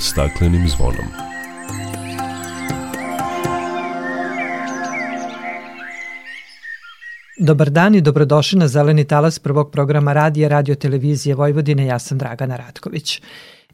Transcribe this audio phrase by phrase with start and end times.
[0.00, 1.06] staklenim zvonom.
[7.40, 11.86] Dobar dan i dobrodošli na Zeleni talas prvog programa radija Radio Televizije Vojvodine.
[11.86, 13.22] Ja sam Dragana Ratković.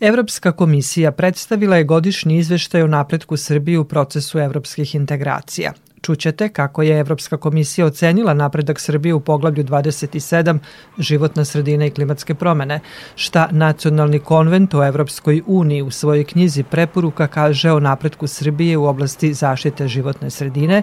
[0.00, 5.72] Evropska komisija predstavila je godišnji izveštaj o napretku Srbije u procesu evropskih integracija.
[6.04, 10.58] Čućete kako je Evropska komisija ocenila napredak Srbije u poglavlju 27
[10.98, 12.80] životna sredina i klimatske promene,
[13.16, 18.84] šta Nacionalni konvent o Evropskoj uniji u svojoj knjizi preporuka kaže o napretku Srbije u
[18.84, 20.82] oblasti zaštite životne sredine,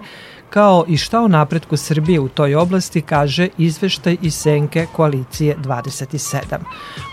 [0.50, 6.58] kao i šta o napretku Srbije u toj oblasti kaže izveštaj i senke koalicije 27.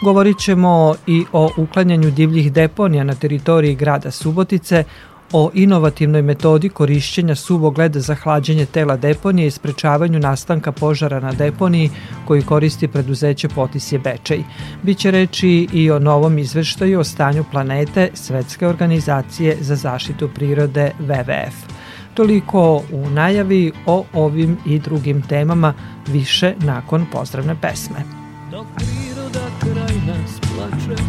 [0.03, 4.83] Govorit ćemo i o uklanjanju divljih deponija na teritoriji grada Subotice,
[5.31, 11.31] o inovativnoj metodi korišćenja suvog leda za hlađenje tela deponije i sprečavanju nastanka požara na
[11.31, 11.89] deponiji
[12.27, 14.43] koji koristi preduzeće Potisje Bečej.
[14.83, 21.53] Biće reči i o novom izveštaju o stanju planete Svetske organizacije za zaštitu prirode WWF.
[22.13, 25.73] Toliko u najavi o ovim i drugim temama
[26.07, 28.03] više nakon pozdravne pesme.
[28.51, 31.03] Dok priroda kraj nas plače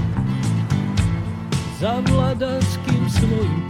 [1.80, 3.69] za vladarskim svojim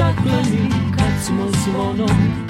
[0.00, 2.49] stakleni kad smo zvonom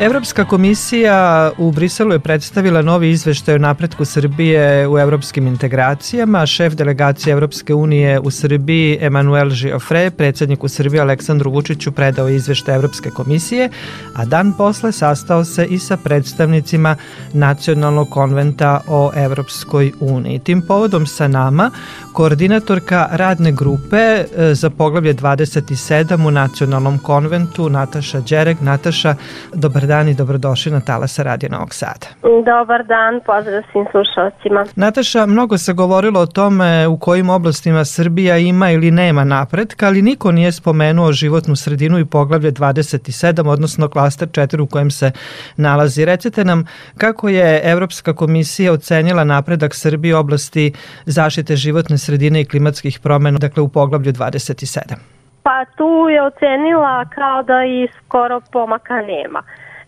[0.00, 6.46] Evropska komisija u Briselu je predstavila novi izveštaj o napretku Srbije u evropskim integracijama.
[6.46, 12.74] Šef delegacije Evropske unije u Srbiji Emanuel Giofre, predsednik u Srbiji Aleksandru Vučiću predao izveštaj
[12.74, 13.68] Evropske komisije,
[14.14, 16.96] a dan posle sastao se i sa predstavnicima
[17.32, 20.38] Nacionalnog konventa o Evropskoj uniji.
[20.38, 21.70] Tim povodom sa nama
[22.12, 24.24] koordinatorka radne grupe e,
[24.54, 28.60] za poglavlje 27 u Nacionalnom konventu Nataša Đerek.
[28.60, 29.14] Nataša,
[29.54, 32.06] dobar dan i dobrodošli na Talasa Radio Novog Sada.
[32.22, 34.64] Dobar dan, pozdrav svim slušalcima.
[34.76, 40.02] Nataša, mnogo se govorilo o tome u kojim oblastima Srbija ima ili nema napretka, ali
[40.02, 45.12] niko nije spomenuo životnu sredinu i poglavlje 27, odnosno klaster 4 u kojem se
[45.56, 46.04] nalazi.
[46.04, 46.64] Recite nam
[46.96, 50.72] kako je Evropska komisija ocenila napredak Srbije u oblasti
[51.06, 52.09] zaštite životne sredine
[52.40, 54.94] i klimatskih promena, dakle u poglavlju 27?
[55.42, 59.42] Pa tu je ocenila kao da i skoro pomaka nema.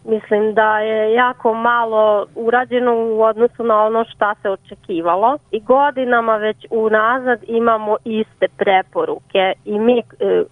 [0.05, 6.37] Mislim da je jako malo urađeno u odnosu na ono šta se očekivalo i godinama
[6.37, 10.03] već unazad imamo iste preporuke i mi e,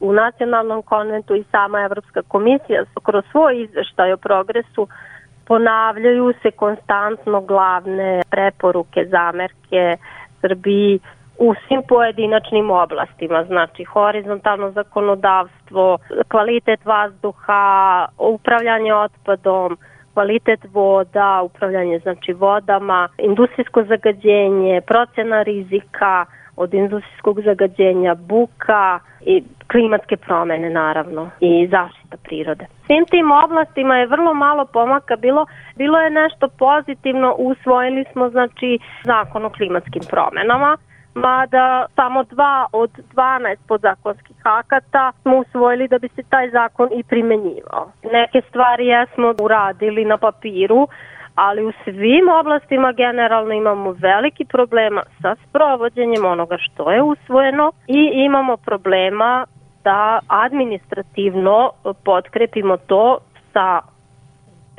[0.00, 4.88] u Nacionalnom konventu i sama Evropska komisija kroz svoj izveštaj o progresu
[5.50, 9.96] ponavljaju se konstantno glavne preporuke, zamerke
[10.40, 11.00] Srbiji
[11.40, 15.98] u svim pojedinačnim oblastima, znači horizontalno zakonodavstvo,
[16.28, 19.78] kvalitet vazduha, upravljanje otpadom,
[20.14, 26.26] kvalitet voda, upravljanje znači vodama, industrijsko zagađenje, procena rizika
[26.56, 32.66] od industrijskog zagađenja, buka i klimatske promene naravno i zaštita prirode.
[32.86, 35.46] Svim tim oblastima je vrlo malo pomaka bilo,
[35.76, 40.76] bilo je nešto pozitivno, usvojili smo znači zakon o klimatskim promenama,
[41.14, 47.02] mada samo dva od 12 podzakonskih akata smo usvojili da bi se taj zakon i
[47.02, 47.92] primenjivao.
[48.12, 50.88] Neke stvari jesmo uradili na papiru,
[51.34, 58.10] ali u svim oblastima generalno imamo veliki problema sa sprovođenjem onoga što je usvojeno i
[58.14, 59.46] imamo problema
[59.84, 61.70] da administrativno
[62.04, 63.18] potkrepimo to
[63.52, 63.80] sa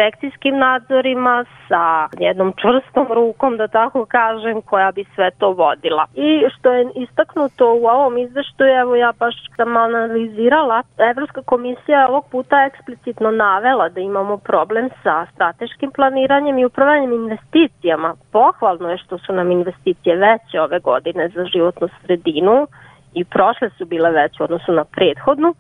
[0.02, 6.06] inspekcijskim nadzorima, sa jednom čvrstom rukom, da tako kažem, koja bi sve to vodila.
[6.16, 12.08] I što je istaknuto u ovom izveštaju, evo ja baš sam analizirala, Evropska komisija je
[12.08, 18.16] ovog puta eksplicitno navela da imamo problem sa strateškim planiranjem i upravljanjem investicijama.
[18.32, 22.68] Pohvalno je što su nam investicije veće ove godine za životnu sredinu
[23.14, 25.56] i prošle su bile veće odnosu na prethodnu,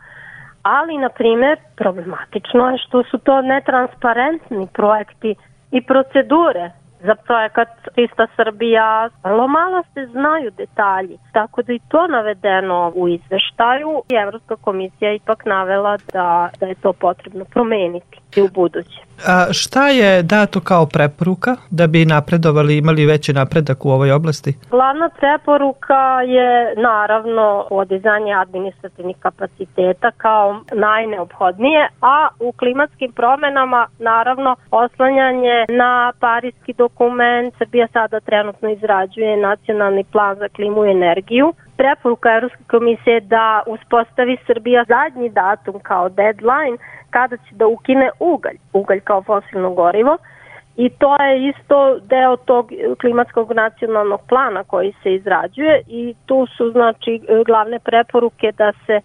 [0.63, 5.35] ali, na primer, problematično je što su to netransparentni projekti
[5.71, 6.71] i procedure
[7.03, 9.09] za projekat Čista Srbija.
[9.23, 15.45] Vrlo malo se znaju detalji, tako da i to navedeno u izveštaju Evropska komisija ipak
[15.45, 19.01] navela da, da je to potrebno promeniti i u buduće.
[19.27, 24.53] A šta je dato kao preporuka da bi napredovali, imali veći napredak u ovoj oblasti?
[24.69, 35.65] Glavna preporuka je naravno podizanje administrativnih kapaciteta kao najneophodnije, a u klimatskim promenama naravno oslanjanje
[35.69, 37.53] na parijski dokument.
[37.57, 44.37] Srbija sada trenutno izrađuje nacionalni plan za klimu i energiju preporuka Evropske komisije da uspostavi
[44.47, 46.77] Srbija zadnji datum kao deadline
[47.09, 50.17] kada će da ukine ugalj, ugalj kao fosilno gorivo.
[50.77, 56.71] I to je isto deo tog klimatskog nacionalnog plana koji se izrađuje i tu su
[56.71, 59.01] znači glavne preporuke da se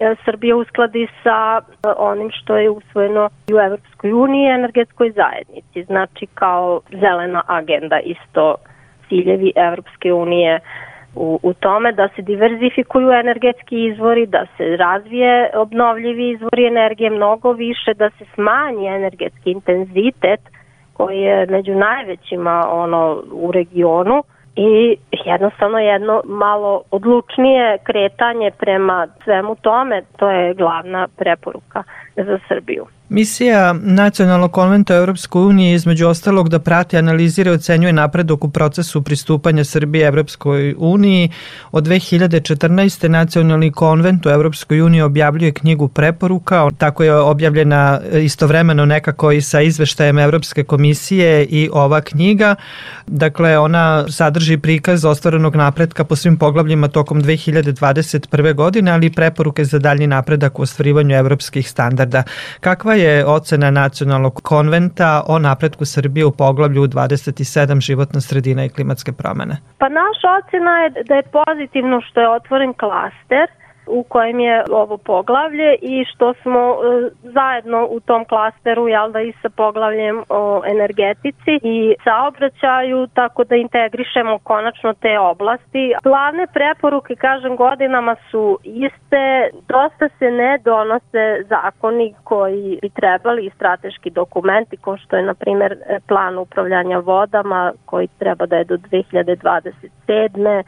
[0.00, 5.84] e, Srbija uskladi sa e, onim što je usvojeno u Evropskoj uniji i energetskoj zajednici,
[5.84, 8.54] znači kao zelena agenda isto
[9.08, 10.60] ciljevi Evropske unije
[11.14, 17.52] u, u tome da se diverzifikuju energetski izvori, da se razvije obnovljivi izvori energije mnogo
[17.52, 20.40] više, da se smanji energetski intenzitet
[20.92, 24.22] koji je među najvećima ono u regionu
[24.56, 31.82] i jednostavno jedno malo odlučnije kretanje prema svemu tome, to je glavna preporuka
[32.16, 32.86] za Srbiju.
[33.08, 39.02] Misija Nacionalnog konventa Evropskoj unije između ostalog da prati, analizira i ocenjuje napredok u procesu
[39.02, 41.30] pristupanja Srbije Evropskoj uniji.
[41.72, 43.08] Od 2014.
[43.08, 49.60] Nacionalni konvent u Evropskoj uniji objavljuje knjigu preporuka, tako je objavljena istovremeno nekako i sa
[49.60, 52.54] izveštajem Evropske komisije i ova knjiga.
[53.06, 58.54] Dakle, ona sadrži prikaz ostvarenog napretka po svim poglavljima tokom 2021.
[58.54, 62.01] godine, ali i preporuke za dalji napredak u ostvarivanju evropskih standarda.
[62.60, 68.68] Kakva je je ocena nacionalnog konventa o napretku Srbije u poglavlju 27 životna sredina i
[68.68, 69.56] klimatske promene?
[69.78, 73.46] Pa naša ocena je da je pozitivno što je otvoren klaster
[73.86, 79.20] u kojem je ovo poglavlje i što smo e, zajedno u tom klasteru jel da
[79.20, 85.94] i sa poglavljem o energetici i saobraćaju tako da integrišemo konačno te oblasti.
[86.02, 93.50] Glavne preporuke kažem godinama su iste, dosta se ne donose zakoni koji bi trebali i
[93.50, 95.76] strateški dokumenti ko što je na primer
[96.08, 100.62] plan upravljanja vodama koji treba da je do 2027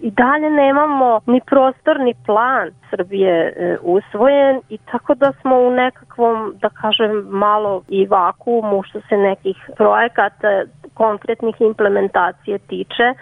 [0.00, 6.54] i dalje nemamo ni prostorni plan Srbije e, usvojen i tako da smo u nekakvom,
[6.60, 10.62] da kažem, malo i vakuumu što se nekih projekata
[10.94, 13.14] konkretnih implementacije tiče.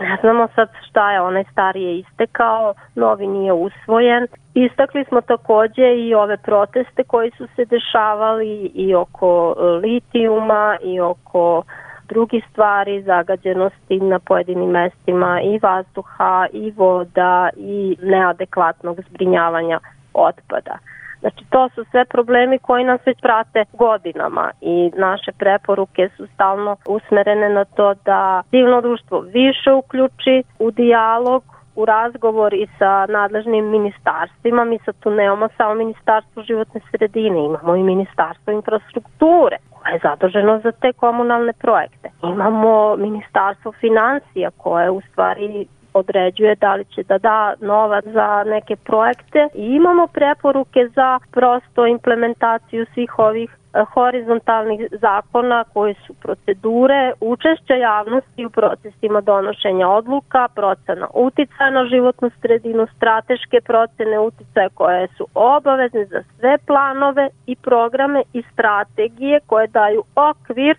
[0.00, 4.26] Ne znamo sad šta je, onaj stari je istekao, novi nije usvojen.
[4.54, 11.62] Istakli smo takođe i ove proteste koji su se dešavali i oko litijuma i oko
[12.08, 19.78] drugi stvari, zagađenosti na pojedinim mestima i vazduha i voda i neadekvatnog zbrinjavanja
[20.14, 20.78] otpada.
[21.20, 26.76] Znači to su sve problemi koji nas već prate godinama i naše preporuke su stalno
[26.88, 31.42] usmerene na to da civilno društvo više uključi u dijalog
[31.76, 34.64] u razgovor i sa nadležnim ministarstvima.
[34.64, 39.56] Mi sad tu nemamo samo ministarstvo životne sredine, imamo i ministarstvo infrastrukture
[39.88, 42.10] koje je zaduženo za te komunalne projekte.
[42.22, 48.76] Imamo ministarstvo financija koje u stvari određuje da li će da da novac za neke
[48.76, 53.50] projekte i imamo preporuke za prosto implementaciju svih ovih
[53.84, 62.30] horizontalnih zakona koji su procedure učešća javnosti u procesima donošenja odluka, procena uticaja na životnu
[62.40, 69.66] sredinu, strateške procene uticaja koje su obavezne za sve planove i programe i strategije koje
[69.66, 70.76] daju okvir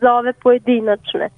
[0.00, 1.28] za ove pojedinačne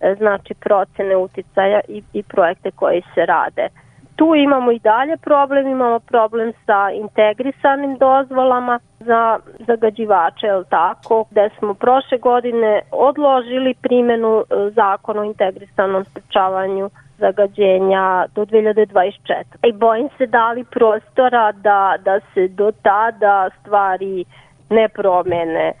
[0.00, 3.68] E, znači procene uticaja i, i projekte koji se rade.
[4.16, 11.50] Tu imamo i dalje problem, imamo problem sa integrisanim dozvolama za zagađivače, je tako, gde
[11.58, 19.44] smo prošle godine odložili primenu e, zakona o integrisanom sprečavanju zagađenja do 2024.
[19.62, 24.24] I bojim se da li prostora da, da se do tada stvari
[24.70, 25.72] ne promene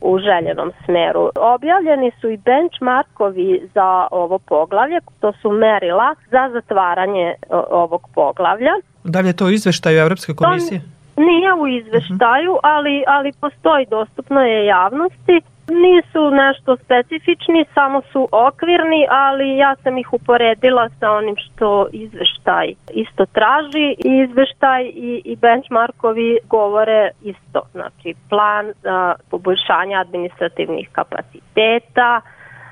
[0.00, 1.30] u željenom smeru.
[1.36, 7.34] Objavljeni su i benchmarkovi za ovo poglavlje, to su merila za zatvaranje
[7.70, 8.72] ovog poglavlja.
[9.04, 10.80] Da li je to u izveštaju Evropske komisije?
[10.80, 15.40] To nije u izveštaju, ali, ali postoji, dostupno je javnosti.
[15.68, 22.74] Nisu nešto specifični, samo su okvirni, ali ja sam ih uporedila sa onim što izveštaj
[22.94, 23.88] isto traži.
[24.04, 27.60] I izveštaj i, i benchmarkovi govore isto.
[27.72, 32.20] Znači plan a, poboljšanja administrativnih kapaciteta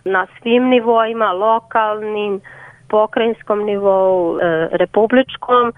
[0.05, 2.41] na svim nivoima, lokalnim,
[2.89, 5.73] pokrajinskom nivou, e, republičkom,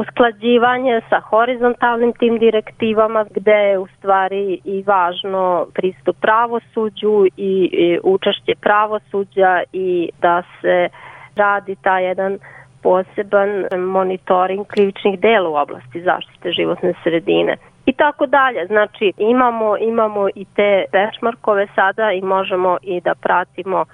[0.00, 7.98] usklađivanje sa horizontalnim tim direktivama gde je u stvari i važno pristup pravosuđu i, i
[8.02, 10.88] učešće pravosuđa i da se
[11.36, 12.38] radi ta jedan
[12.82, 18.66] poseban monitoring krivičnih dela u oblasti zaštite životne sredine i tako dalje.
[18.66, 23.84] Znači imamo imamo i te benchmarkove sada i možemo i da pratimo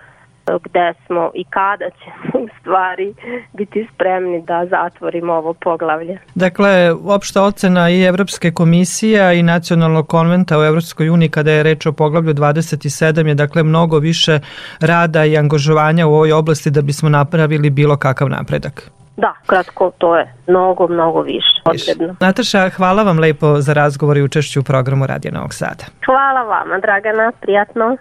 [0.46, 3.14] gde smo i kada ćemo u stvari
[3.52, 6.18] biti spremni da zatvorimo ovo poglavlje.
[6.34, 11.86] Dakle, opšta ocena i Evropske komisije i nacionalnog konventa u Evropskoj uniji kada je reč
[11.86, 14.38] o poglavlju 27 je dakle mnogo više
[14.80, 18.90] rada i angažovanja u ovoj oblasti da bismo napravili bilo kakav napredak.
[19.16, 22.16] Da, kratko to je mnogo, mnogo više potrebno.
[22.20, 25.84] Nataša, hvala vam lepo za razgovor i učešću u programu Radija Novog Sada.
[26.06, 27.96] Hvala vama, Dragana, prijatno.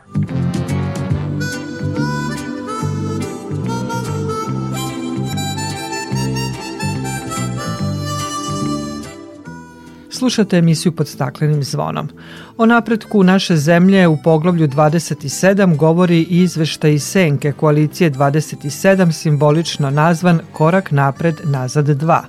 [10.23, 12.09] Slušate emisiju pod staklenim zvonom.
[12.57, 20.39] O napretku naše zemlje u poglavlju 27 govori i izveštaj Senke koalicije 27 simbolično nazvan
[20.53, 22.21] Korak napred nazad 2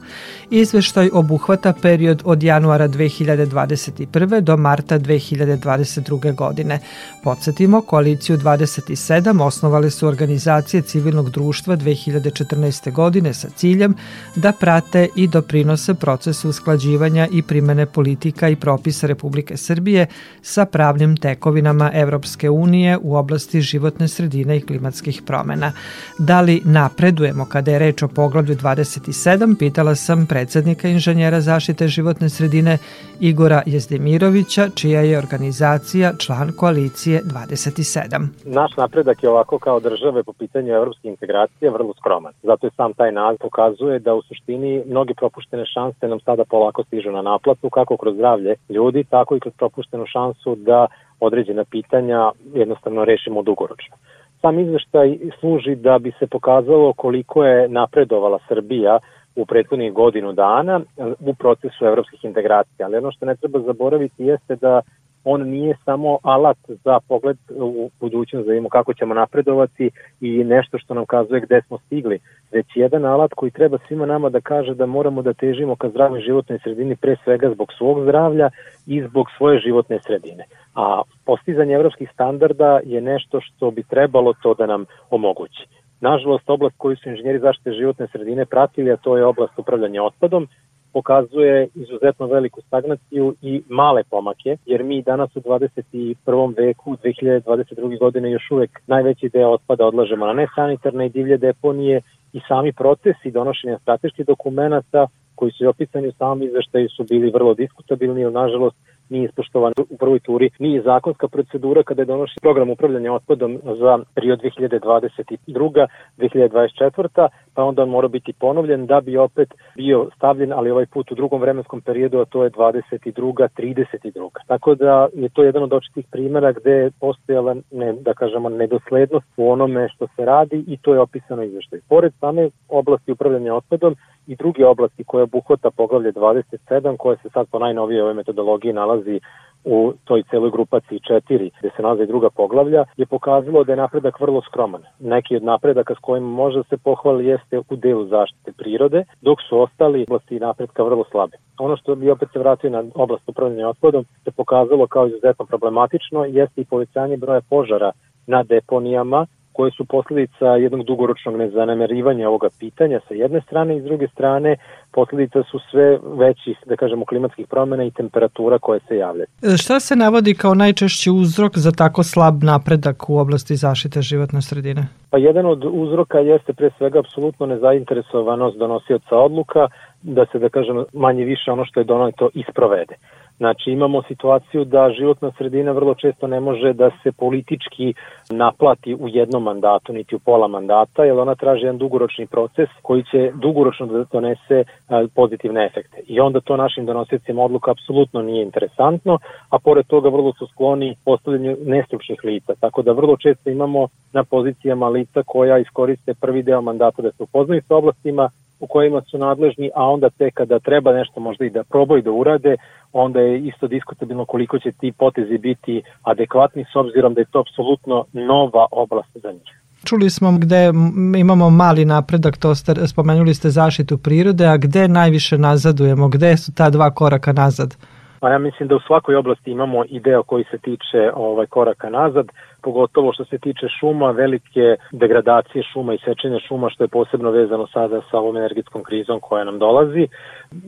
[0.50, 4.40] Izveštaj obuhvata period od januara 2021.
[4.40, 6.34] do marta 2022.
[6.34, 6.78] godine.
[7.24, 12.92] Podsjetimo, koaliciju 27 osnovale su organizacije civilnog društva 2014.
[12.92, 13.94] godine sa ciljem
[14.36, 20.06] da prate i doprinose procesu usklađivanja i primene politika i propisa Republike Srbije
[20.42, 25.72] sa pravnim tekovinama Evropske unije u oblasti životne sredine i klimatskih promena.
[26.18, 32.28] Da li napredujemo kada je reč o poglavlju 27, pitala sam predsednika inženjera zaštite životne
[32.28, 32.78] sredine
[33.20, 38.26] Igora Jezdemirovića, čija je organizacija član koalicije 27.
[38.44, 42.32] Naš napredak je ovako kao države po pitanju evropske integracije vrlo skroman.
[42.42, 46.84] Zato je sam taj naziv pokazuje da u suštini mnogi propuštene šanse nam sada polako
[46.84, 50.86] stižu na naplatu, kako kroz zdravlje ljudi, tako i kroz propuštenu šansu da
[51.20, 53.96] određena pitanja jednostavno rešimo dugoročno.
[54.40, 58.98] Sam izveštaj služi da bi se pokazalo koliko je napredovala Srbija
[59.36, 60.80] u prethodnih godinu dana
[61.20, 62.86] u procesu evropskih integracija.
[62.86, 64.80] Ali ono što ne treba zaboraviti jeste da
[65.24, 70.78] on nije samo alat za pogled u budućnost, da vidimo kako ćemo napredovati i nešto
[70.78, 72.18] što nam kazuje gde smo stigli,
[72.52, 76.20] već jedan alat koji treba svima nama da kaže da moramo da težimo ka zdravoj
[76.20, 78.50] životnoj sredini pre svega zbog svog zdravlja
[78.86, 80.44] i zbog svoje životne sredine.
[80.74, 85.66] A postizanje evropskih standarda je nešto što bi trebalo to da nam omogući.
[86.00, 90.48] Nažalost, oblast koju su inženjeri zaštite životne sredine pratili, a to je oblast upravljanja otpadom,
[90.92, 96.56] pokazuje izuzetno veliku stagnaciju i male pomake, jer mi danas u 21.
[96.56, 97.98] veku, 2022.
[97.98, 102.00] godine još uvek najveći deo otpada odlažemo na nesanitarne i divlje deponije
[102.32, 107.54] i sami procesi donošenja strateških dokumenta koji su opisani u samom izveštaju su bili vrlo
[107.54, 108.76] diskutabilni, jer nažalost
[109.08, 113.98] nije ispoštovan u prvoj turi, nije zakonska procedura kada je donošen program upravljanja otpadom za
[114.14, 115.86] period 2022.
[116.18, 117.28] 2024.
[117.54, 121.14] pa onda on mora biti ponovljen da bi opet bio stavljen, ali ovaj put u
[121.14, 123.48] drugom vremenskom periodu, a to je 22.
[123.56, 124.28] 32.
[124.46, 129.26] Tako da je to jedan od očitih primjera gde je postojala, ne, da kažemo, nedoslednost
[129.36, 131.80] u onome što se radi i to je opisano izveštaj.
[131.88, 137.46] Pored same oblasti upravljanja otpadom, i druge oblasti koje obuhvata poglavlje 27 koje se sad
[137.50, 139.20] po najnovije ove metodologiji nalazi
[139.64, 144.20] u toj celoj grupaciji 4 gde se nalazi druga poglavlja je pokazalo da je napredak
[144.20, 144.82] vrlo skroman.
[145.00, 149.38] Neki od napredaka s kojima može da se pohvali jeste u delu zaštite prirode, dok
[149.48, 151.36] su ostali oblasti napredka vrlo slabe.
[151.58, 156.24] Ono što bi opet se vratio na oblast upravljanja otpadom se pokazalo kao izuzetno problematično
[156.24, 157.92] jeste i povećanje broja požara
[158.26, 159.26] na deponijama
[159.56, 164.56] koje su posledica jednog dugoročnog nezanemerivanja ovoga pitanja sa jedne strane i s druge strane
[164.94, 169.26] posledica su sve većih, da kažemo, klimatskih promena i temperatura koje se javljaju.
[169.42, 174.42] E, šta se navodi kao najčešći uzrok za tako slab napredak u oblasti zaštite životne
[174.42, 174.86] sredine?
[175.10, 179.68] Pa jedan od uzroka jeste pre svega apsolutno nezainteresovanost donosioca odluka
[180.02, 182.94] da se, da kažem, manje više ono što je donato isprovede.
[183.36, 187.94] Znači imamo situaciju da životna sredina vrlo često ne može da se politički
[188.30, 193.02] naplati u jednom mandatu niti u pola mandata, jer ona traži jedan dugoročni proces koji
[193.02, 194.64] će dugoročno da donese
[195.14, 196.00] pozitivne efekte.
[196.06, 199.18] I onda to našim donosiocima odluka apsolutno nije interesantno,
[199.50, 202.54] a pored toga vrlo su skloni postavljanju nestručnih lica.
[202.60, 207.22] Tako da vrlo često imamo na pozicijama lica koja iskoriste prvi deo mandata da se
[207.22, 211.50] upoznaju sa oblastima, u kojima su nadležni, a onda te kada treba nešto možda i
[211.50, 212.56] da probaju da urade,
[212.92, 217.40] onda je isto diskutabilno koliko će ti potezi biti adekvatni s obzirom da je to
[217.40, 219.63] apsolutno nova oblast za njih.
[219.84, 220.72] Čuli smo gde
[221.18, 226.54] imamo mali napredak, to ste, spomenuli ste zaštitu prirode, a gde najviše nazadujemo, gde su
[226.54, 227.76] ta dva koraka nazad?
[228.20, 232.26] Pa ja mislim da u svakoj oblasti imamo ideo koji se tiče ovaj koraka nazad,
[232.62, 237.66] pogotovo što se tiče šuma, velike degradacije šuma i sečenja šuma, što je posebno vezano
[237.66, 240.08] sada sa ovom energetskom krizom koja nam dolazi.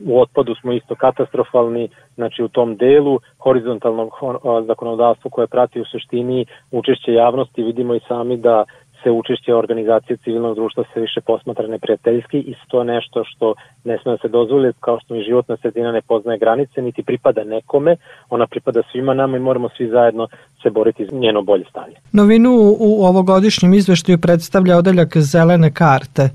[0.05, 4.09] U otpadu smo isto katastrofalni, znači u tom delu horizontalnog
[4.67, 8.65] zakonodavstva koje prati u suštini učešće javnosti, vidimo i sami da
[9.07, 14.11] se učešće organizacije civilnog društva se više posmatra neprijateljski i to nešto što ne sme
[14.11, 17.95] da se dozvoli, kao što mi životna sredina ne poznaje granice, niti pripada nekome,
[18.29, 20.27] ona pripada svima nama i moramo svi zajedno
[20.63, 21.95] se boriti za njeno bolje stanje.
[22.13, 26.29] Novinu u ovogodišnjem izveštaju predstavlja odeljak zelene karte.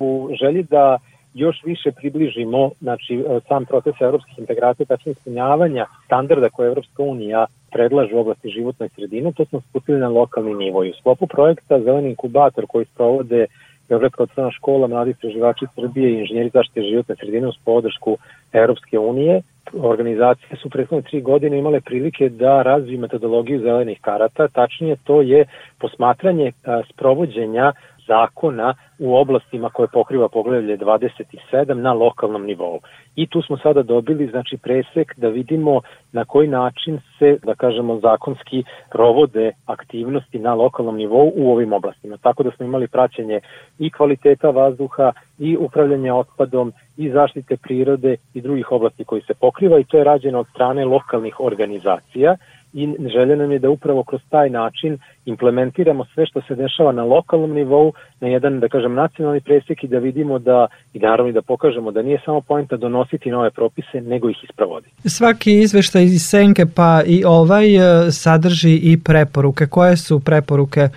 [0.00, 0.98] U želji da
[1.34, 8.16] još više približimo znači, sam proces evropskih integracija, tačno ispunjavanja standarda koje Evropska unija predlažu
[8.16, 10.84] u oblasti životne sredine, to smo spustili na lokalni nivo.
[10.84, 13.46] I u sklopu projekta Zeleni inkubator koji sprovode
[13.88, 18.16] Beogradska odsvana škola, mladi istraživači Srbije i inženjeri zaštite životne sredine uz podršku
[18.52, 24.96] Evropske unije, organizacije su prethodne tri godine imale prilike da razviju metodologiju zelenih karata, tačnije
[25.04, 25.44] to je
[25.78, 26.52] posmatranje
[26.90, 27.72] sprovođenja
[28.10, 32.80] zakona u oblastima koje pokriva poglavlje 27 na lokalnom nivou.
[33.16, 35.80] I tu smo sada dobili znači presek da vidimo
[36.12, 42.16] na koji način se, da kažemo, zakonski provode aktivnosti na lokalnom nivou u ovim oblastima.
[42.16, 43.40] Tako da smo imali praćenje
[43.78, 49.78] i kvaliteta vazduha i upravljanja otpadom i zaštite prirode i drugih oblasti koji se pokriva
[49.78, 52.36] i to je rađeno od strane lokalnih organizacija
[52.72, 57.04] i želja nam je da upravo kroz taj način implementiramo sve što se dešava na
[57.04, 61.42] lokalnom nivou na jedan, da kažem, nacionalni presjek i da vidimo da, i naravno da
[61.42, 65.08] pokažemo da nije samo pojenta donositi nove propise, nego ih ispravoditi.
[65.08, 69.66] Svaki izveštaj iz Senke pa i ovaj e, sadrži i preporuke.
[69.66, 70.88] Koje su preporuke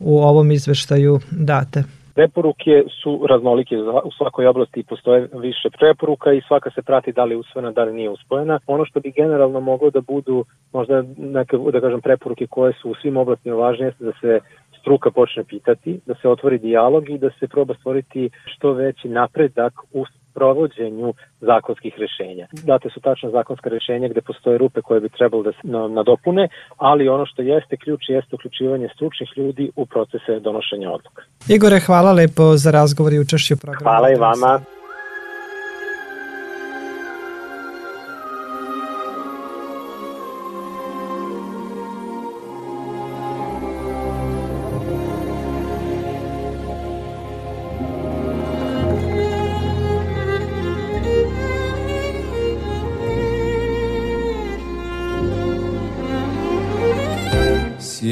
[0.00, 1.99] u ovom izveštaju date?
[2.20, 7.34] Preporuke su raznolike, u svakoj oblasti postoje više preporuka i svaka se prati da li
[7.34, 8.58] je usvojena, da li nije usvojena.
[8.66, 12.94] Ono što bi generalno moglo da budu možda neke, da kažem, preporuke koje su u
[12.94, 14.40] svim oblastima važne jeste da se
[14.80, 19.72] struka počne pitati, da se otvori dijalog i da se proba stvoriti što veći napredak
[19.92, 22.46] u provođenju zakonskih rešenja.
[22.52, 27.08] Date su tačno zakonska rešenja gde postoje rupe koje bi trebalo da se nadopune, ali
[27.08, 31.22] ono što jeste ključ jeste uključivanje stručnih ljudi u procese donošenja odluka.
[31.48, 33.84] Igore, hvala lepo za razgovor i učešću u programu.
[33.84, 34.79] Hvala i vama.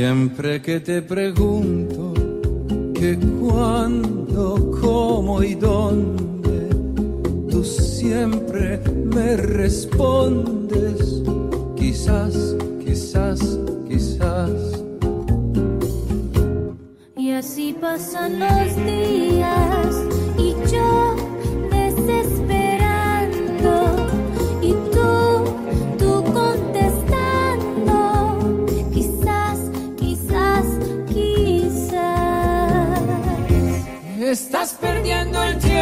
[0.00, 2.14] Siempre que te pregunto
[2.94, 6.68] que cuándo, cómo y dónde,
[7.50, 8.78] tú siempre
[9.12, 11.20] me respondes,
[11.76, 13.40] quizás, quizás,
[13.88, 14.84] quizás.
[17.16, 19.17] Y así pasan los días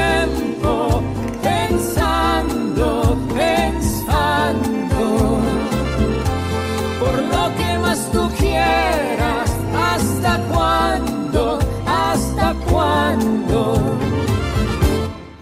[0.07, 1.03] tiempo
[1.43, 5.09] pensando, pensando
[7.01, 9.51] por lo que más tú quieras.
[9.75, 11.59] ¿Hasta cuándo?
[11.87, 13.77] ¿Hasta cuándo?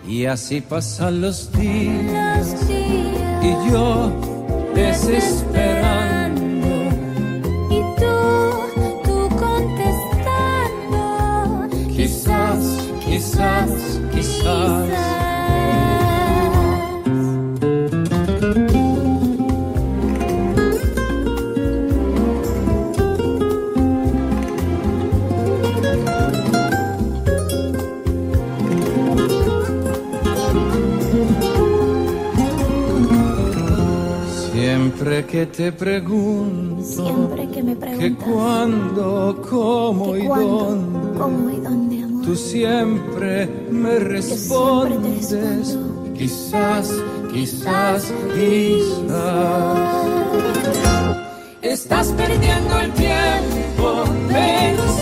[0.07, 4.12] Y así pasan los días Los días y yo
[4.74, 5.73] desesperando.
[35.35, 41.51] Que te pregunto Siempre que me que preguntas cuándo, cómo que y cuándo, dónde, cómo
[41.51, 42.25] y dónde, amor.
[42.25, 45.77] tú siempre me respondes.
[46.16, 46.88] Quizás,
[47.33, 50.07] quizás, quizás.
[51.62, 54.93] Estás perdiendo el tiempo pensando,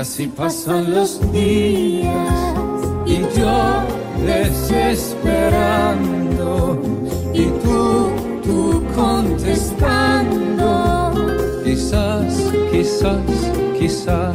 [0.00, 2.54] así pasan los días
[3.06, 3.82] y yo
[4.24, 6.80] desesperando
[7.34, 8.10] y tú,
[8.42, 11.12] tú contestando.
[11.64, 13.20] Quizás, quizás.
[13.78, 14.34] Quizás,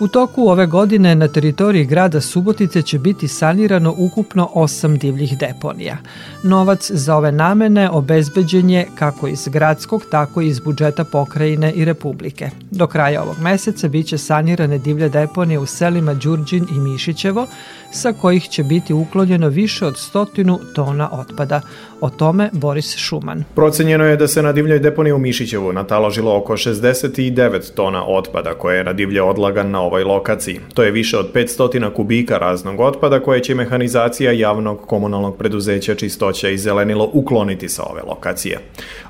[0.00, 5.96] U toku ove godine na teritoriji grada Subotice će biti sanirano ukupno osam divljih deponija.
[6.42, 11.84] Novac za ove namene obezbeđen je kako iz gradskog, tako i iz budžeta pokrajine i
[11.84, 12.50] republike.
[12.70, 17.46] Do kraja ovog meseca biće sanirane divlje deponije u selima Đurđin i Mišićevo,
[17.92, 21.60] sa kojih će biti uklonjeno više od stotinu tona otpada.
[22.04, 23.44] O tome Boris Šuman.
[23.54, 28.76] Procenjeno je da se na divljoj deponiji u Mišićevu nataložilo oko 69 tona otpada koje
[28.76, 30.60] je na divlje odlagan na ovoj lokaciji.
[30.74, 36.48] To je više od 500 kubika raznog otpada koje će mehanizacija javnog komunalnog preduzeća čistoća
[36.48, 38.58] i zelenilo ukloniti sa ove lokacije.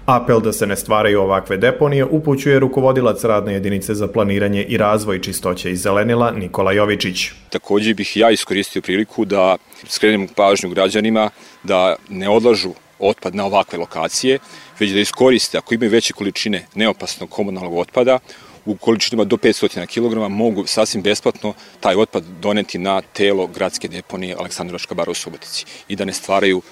[0.07, 5.20] Apel da se ne stvaraju ovakve deponije upućuje rukovodilac radne jedinice za planiranje i razvoj
[5.20, 7.30] čistoće i zelenila Nikola Jovičić.
[7.50, 9.57] Takođe bih ja iskoristio priliku da
[9.88, 11.30] skrenem pažnju građanima
[11.62, 14.38] da ne odlažu otpad na ovakve lokacije,
[14.78, 18.18] već da iskoriste, ako imaju veće količine neopasnog komunalnog otpada,
[18.64, 24.37] u količinama do 500 kg mogu sasvim besplatno taj otpad doneti na telo gradske deponije
[24.38, 26.62] Aleksandrovačka bara u Subotici i da ne stvaraju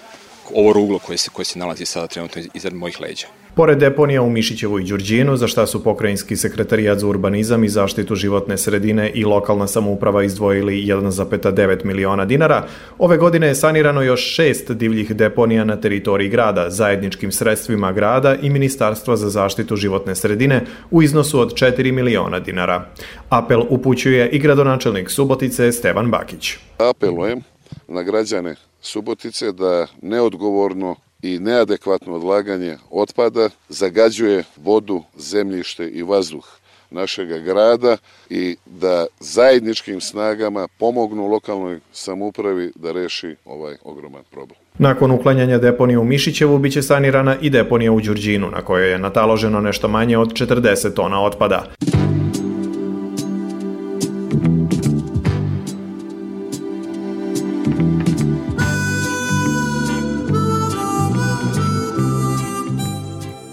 [0.54, 3.41] ovo ruglo koje se, koje se nalazi sada trenutno iznad mojih leđa.
[3.54, 8.14] Pored deponija u Mišićevu i Đurđinu, za šta su pokrajinski sekretarijat za urbanizam i zaštitu
[8.14, 12.66] životne sredine i lokalna samouprava izdvojili 1,9 miliona dinara,
[12.98, 18.50] ove godine je sanirano još šest divljih deponija na teritoriji grada zajedničkim sredstvima grada i
[18.50, 22.88] Ministarstva za zaštitu životne sredine u iznosu od 4 miliona dinara.
[23.28, 26.56] Apel upućuje i gradonačelnik Subotice Stevan Bakić.
[26.78, 27.42] apelujem
[27.88, 36.44] na građane Subotice da neodgovorno i neadekvatno odlaganje otpada zagađuje vodu, zemljište i vazduh
[36.92, 37.96] našega grada
[38.30, 44.58] i da zajedničkim snagama pomognu lokalnoj samoupravi da reši ovaj ogroman problem.
[44.78, 49.60] Nakon uklanjanja deponije u Mišićevu biće sanirana i deponija u Đurđinu, na kojoj je nataloženo
[49.60, 51.64] nešto manje od 40 tona otpada.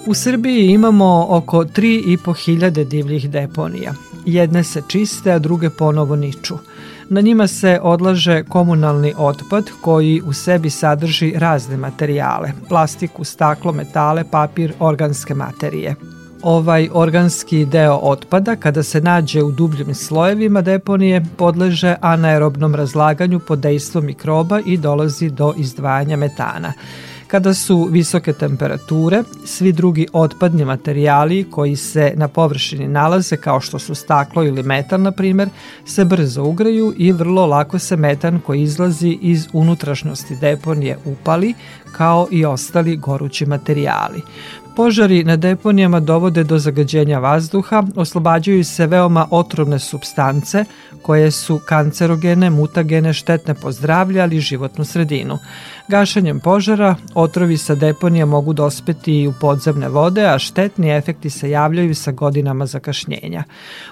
[0.09, 3.93] U Srbiji imamo oko 3.500 divljih deponija.
[4.25, 6.57] Jedne se čiste, a druge ponovo niču.
[7.09, 14.23] Na njima se odlaže komunalni otpad koji u sebi sadrži razne materijale, plastiku, staklo, metale,
[14.31, 15.95] papir, organske materije.
[16.41, 23.59] Ovaj organski deo otpada, kada se nađe u dubljim slojevima deponije, podleže anaerobnom razlaganju pod
[23.59, 26.73] dejstvom mikroba i dolazi do izdvajanja metana.
[27.29, 33.79] Kada su visoke temperature, svi drugi otpadni materijali koji se na površini nalaze, kao što
[33.79, 35.49] su staklo ili metan, na primer,
[35.85, 41.53] se brzo ugreju i vrlo lako se metan koji izlazi iz unutrašnjosti deponije upali,
[41.91, 44.21] kao i ostali gorući materijali.
[44.75, 50.65] Požari na deponijama dovode do zagađenja vazduha, oslobađaju se veoma otrovne substance
[51.01, 55.37] koje su kancerogene, mutagene, štetne po zdravlje, ali i životnu sredinu.
[55.89, 61.95] Gašenjem požara otrovi sa deponija mogu dospeti u podzemne vode, a štetni efekti se javljaju
[61.95, 63.43] sa godinama zakašnjenja.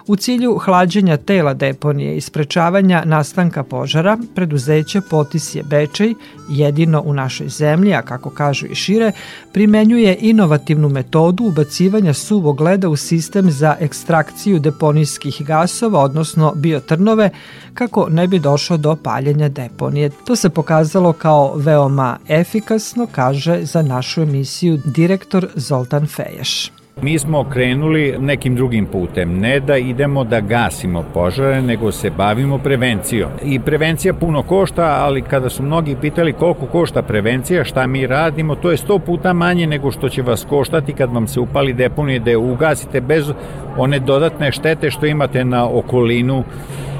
[0.08, 6.14] U cilju hlađenja tela deponije i sprečavanja nastanka požara, preduzeće Potisje Bečej,
[6.50, 9.12] jedino u našoj zemlji, a kako kažu i šire,
[9.54, 17.30] primenjuje inovativnu metodu ubacivanja suvog leda u sistem za ekstrakciju deponijskih gasova, odnosno biotrnove,
[17.78, 20.10] kako ne bi došlo do paljenja deponije.
[20.10, 26.72] To se pokazalo kao veoma efikasno, kaže za našu emisiju direktor Zoltan Feješ.
[27.02, 32.58] Mi smo krenuli nekim drugim putem, ne da idemo da gasimo požare, nego se bavimo
[32.58, 33.30] prevencijom.
[33.44, 38.56] I prevencija puno košta, ali kada su mnogi pitali koliko košta prevencija, šta mi radimo,
[38.56, 42.20] to je sto puta manje nego što će vas koštati kad vam se upali deponije
[42.20, 43.32] da je ugasite bez
[43.78, 46.44] one dodatne štete što imate na okolinu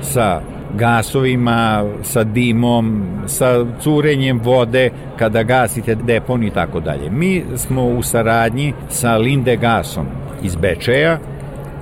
[0.02, 0.42] sa
[0.76, 7.10] gasovima, sa dimom, sa curenjem vode kada gasite depon i tako dalje.
[7.10, 10.06] Mi smo u saradnji sa Linde Gasom
[10.44, 11.20] iz Bečeja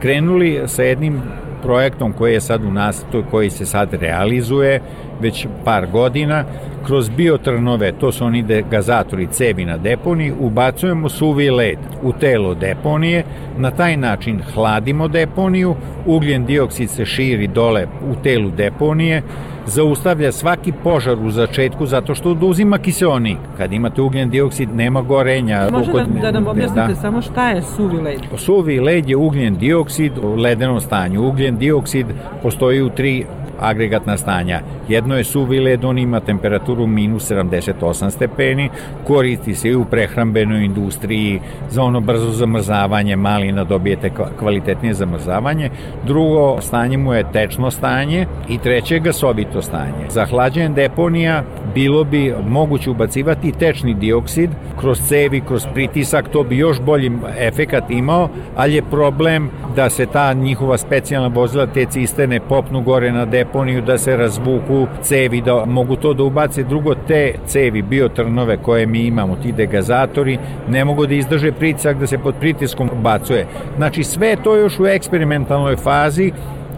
[0.02, 1.22] krenuli sa jednim
[1.64, 4.82] projektom koji je sad u nas, koji se sad realizuje
[5.22, 6.44] već par godina,
[6.86, 13.24] kroz biotrnove, to su oni gazatori cevi na deponiji, ubacujemo suvi led u telo deponije,
[13.58, 15.76] na taj način hladimo deponiju,
[16.06, 19.22] ugljen dioksid se širi dole u telu deponije,
[19.66, 23.38] zaustavlja svaki požar u začetku zato što oduzima kiseonik.
[23.58, 25.70] Kad imate ugljen dioksid nema gorenja.
[25.72, 26.96] Može da, da nam objasnite da.
[26.96, 28.20] samo šta je suvi led?
[28.38, 31.28] Suvi led je ugljen dioksid u ledenom stanju.
[31.28, 32.06] Ugljen dioksid
[32.44, 33.26] postoji u tri
[33.60, 34.62] agregatna stanja.
[34.90, 38.70] Jedno je suvi led, on ima temperaturu minus 78 stepeni,
[39.08, 41.40] koristi se i u prehrambenoj industriji
[41.70, 45.70] za ono brzo zamrzavanje malina, dobijete kvalitetnije zamrzavanje.
[46.06, 50.10] Drugo stanje mu je tečno stanje i treće gasovito stanje.
[50.10, 56.58] Za hlađenje deponija bilo bi moguće ubacivati tečni dioksid kroz cevi, kroz pritisak, to bi
[56.58, 62.40] još bolji efekat imao, ali je problem da se ta njihova specijalna vozila, te cisterne
[62.40, 63.45] popnu gore na deponiju,
[63.86, 66.64] da se razvuku cevi, da mogu to da ubace.
[66.64, 70.38] Drugo, te cevi, biotrnove koje mi imamo, ti degazatori,
[70.70, 73.48] ne mogu da izdrže pritisak da se pod pritiskom bacuje.
[73.78, 76.32] Znači, sve to još u eksperimentalnoj fazi,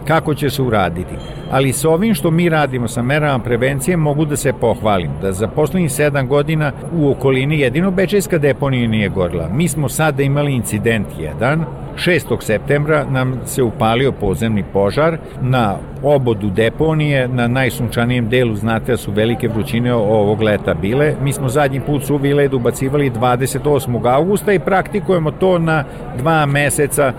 [0.08, 1.14] kako će se uraditi.
[1.50, 5.48] Ali sa ovim što mi radimo sa merama prevencije mogu da se pohvalim da za
[5.48, 9.48] poslednjih sedam godina u okolini jedino Bečejska deponija nije gorila.
[9.52, 11.64] Mi smo sada imali incident jedan
[11.98, 12.40] 6.
[12.40, 19.12] septembra nam se upalio podzemni požar na obodu deponije, na najsunčanijem delu, znate da su
[19.12, 21.14] velike vrućine ovog leta bile.
[21.22, 24.14] Mi smo zadnji put suvi led ubacivali 28.
[24.14, 25.84] augusta i praktikujemo to na
[26.16, 27.12] dva meseca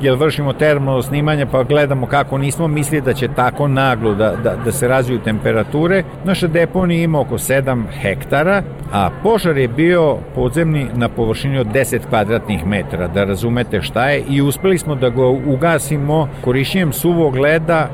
[0.00, 4.56] jer vršimo termalno snimanje pa gledamo kako nismo mislili da će tako naglo da, da,
[4.64, 6.02] da se razviju temperature.
[6.24, 11.98] Naša deponija ima oko 7 hektara, a požar je bio podzemni na površini od 10
[12.08, 17.88] kvadratnih metara, da razumete šta je, i uspeli smo da ga ugasimo korišćenjem suvog leda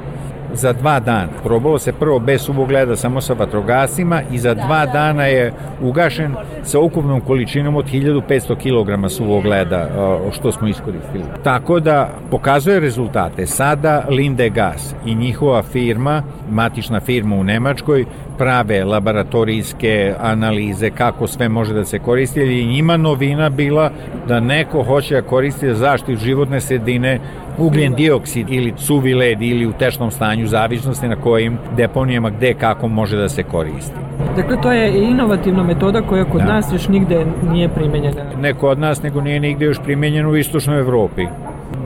[0.54, 1.28] za dva dana.
[1.42, 6.78] Probalo se prvo bez subogleda samo sa vatrogasima i za dva dana je ugašen sa
[6.78, 9.88] ukupnom količinom od 1500 kg suvog leda
[10.32, 11.24] što smo iskoristili.
[11.44, 13.46] Tako da pokazuje rezultate.
[13.46, 18.04] Sada Linde Gas i njihova firma, matična firma u Nemačkoj,
[18.38, 23.90] prave laboratorijske analize kako sve može da se koristi i njima novina bila
[24.28, 27.20] da neko hoće da koristi zaštitu životne sredine
[27.58, 32.88] ugljen dioksid ili suvi led ili u tešnom stanju zavisnosti na kojim deponijama gde kako
[32.88, 33.94] može da se koristi.
[34.36, 36.46] Dakle, to je inovativna metoda koja kod da.
[36.46, 38.24] nas još nigde nije primenjena.
[38.40, 41.26] Ne kod nas, nego nije nigde još primenjena u istočnoj Evropi.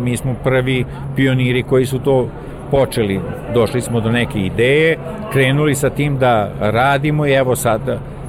[0.01, 0.85] Mi smo prvi
[1.17, 2.29] pioniri koji su to
[2.71, 3.21] počeli,
[3.55, 4.99] došli smo do neke ideje,
[5.33, 7.81] krenuli sa tim da radimo i evo sad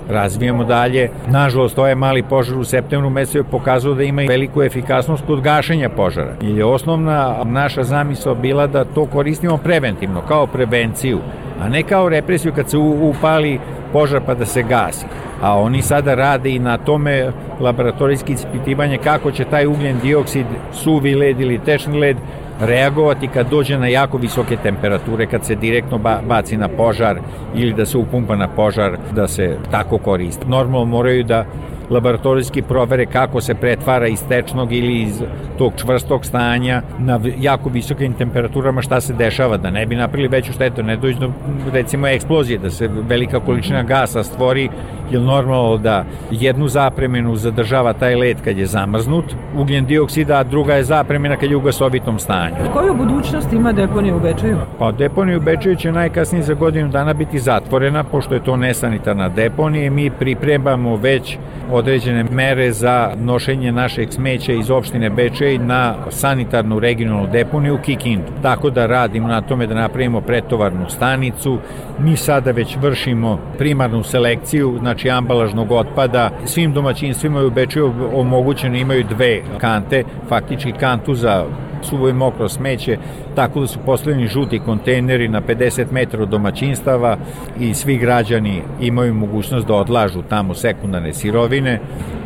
[0.09, 1.09] razvijemo dalje.
[1.27, 5.89] Nažalost, ovaj mali požar u septembru mesecu je pokazao da ima veliku efikasnost kod gašenja
[5.89, 6.33] požara.
[6.41, 11.19] I je osnovna naša zamisla bila da to koristimo preventivno, kao prevenciju,
[11.61, 13.59] a ne kao represiju kad se upali
[13.93, 15.05] požar pa da se gasi.
[15.41, 21.15] A oni sada rade i na tome laboratorijski ispitivanje kako će taj ugljen dioksid, suvi
[21.15, 22.17] led ili tečni led
[22.59, 27.19] reagovati kad dođe na jako visoke temperature, kad se direktno baci na požar
[27.55, 30.45] ili da se upumpa na požar, da se tako koristi.
[30.47, 31.45] Normalno moraju da
[31.89, 35.23] laboratorijski provere kako se pretvara iz tečnog ili iz
[35.57, 40.51] tog čvrstog stanja na jako visokim temperaturama šta se dešava, da ne bi napravili veću
[40.51, 41.31] štetu, ne dođe do
[41.73, 44.69] recimo eksplozije, da se velika količina gasa stvori,
[45.11, 50.73] jer normalno da jednu zapremenu zadržava taj led kad je zamrznut, ugljen dioksida, a druga
[50.73, 52.55] je zapremena kad je u gasovitom stanju.
[52.73, 54.57] Koju budućnost ima deponija u Bečeju?
[54.79, 59.29] Pa deponija u Bečeju će najkasnije za godinu dana biti zatvorena, pošto je to nesanitarna
[59.29, 61.37] deponija i mi pripremamo već
[61.77, 68.31] određene mere za nošenje našeg smeća iz opštine Bečej na sanitarnu regionalnu deponiju Kikindu.
[68.41, 71.57] Tako da radimo na tome da napravimo pretovarnu stanicu.
[71.99, 76.29] Mi sada već vršimo primarnu selekciju, znači ambalažnog otpada.
[76.45, 81.45] Svim domaćinstvima u Bečeju omogućeno imaju dve kante, faktički kantu za
[81.81, 82.97] suvo i mokro smeće,
[83.35, 87.17] tako da su postavljeni žuti kontejneri na 50 metara od domaćinstava
[87.59, 91.79] i svi građani imaju mogućnost da odlažu tamo sekundarne sirovine.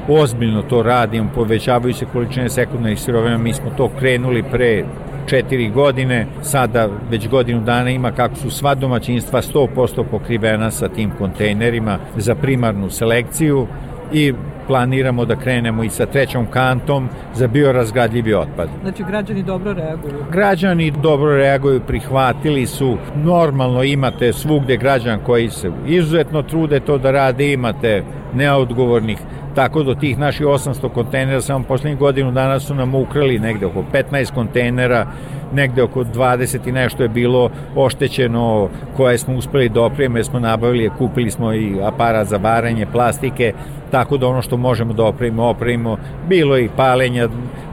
[0.09, 4.83] Ozbiljno to radimo, povećavaju se količine sekundarnih sirovina, mi smo to krenuli pre
[5.27, 11.11] četiri godine, sada već godinu dana ima kako su sva domaćinstva 100% pokrivena sa tim
[11.17, 13.67] kontejnerima za primarnu selekciju
[14.13, 14.33] i
[14.67, 18.69] planiramo da krenemo i sa trećom kantom za biorazgradljivi otpad.
[18.81, 20.25] Znači građani dobro reaguju?
[20.31, 27.11] Građani dobro reaguju, prihvatili su, normalno imate svugde građan koji se izuzetno trude to da
[27.11, 29.17] rade, imate neodgovornih
[29.55, 33.83] tako do tih naših 800 kontejnera samo poslednjih godinu dana su nam ukrali negde oko
[33.93, 35.07] 15 kontejnera
[35.53, 40.91] negde oko 20 i nešto je bilo oštećeno koje smo uspeli da opreme, smo nabavili,
[40.97, 43.53] kupili smo i aparat za varanje plastike,
[43.91, 45.97] tako da ono što možemo da opremimo, opremimo.
[46.29, 47.27] Bilo i palenja